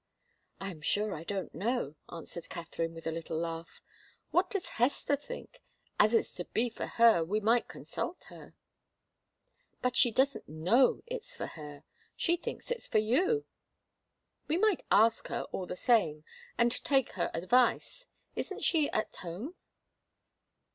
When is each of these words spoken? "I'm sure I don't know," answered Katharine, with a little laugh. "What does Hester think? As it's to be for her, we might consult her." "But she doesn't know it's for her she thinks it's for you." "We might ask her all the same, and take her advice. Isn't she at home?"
"I'm 0.59 0.81
sure 0.81 1.13
I 1.13 1.23
don't 1.23 1.53
know," 1.53 1.93
answered 2.11 2.49
Katharine, 2.49 2.95
with 2.95 3.05
a 3.05 3.11
little 3.11 3.37
laugh. 3.37 3.83
"What 4.31 4.49
does 4.49 4.67
Hester 4.69 5.15
think? 5.15 5.61
As 5.99 6.15
it's 6.15 6.33
to 6.37 6.45
be 6.45 6.71
for 6.71 6.87
her, 6.87 7.23
we 7.23 7.39
might 7.39 7.67
consult 7.67 8.23
her." 8.29 8.55
"But 9.83 9.95
she 9.95 10.09
doesn't 10.09 10.49
know 10.49 11.03
it's 11.05 11.35
for 11.35 11.45
her 11.53 11.83
she 12.15 12.35
thinks 12.35 12.71
it's 12.71 12.87
for 12.87 12.97
you." 12.97 13.45
"We 14.47 14.57
might 14.57 14.81
ask 14.89 15.27
her 15.27 15.43
all 15.51 15.67
the 15.67 15.75
same, 15.75 16.23
and 16.57 16.71
take 16.83 17.09
her 17.11 17.29
advice. 17.35 18.07
Isn't 18.35 18.63
she 18.63 18.89
at 18.89 19.15
home?" 19.17 19.53